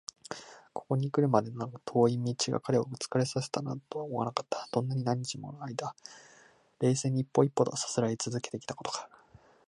[0.73, 4.67] ここにくるまでの遠い道が彼を疲れさせたなどとは思われなかった。
[4.71, 5.95] どんなに何日ものあいだ、
[6.79, 9.07] 冷静に一歩一歩とさすらいつづけてきたことか！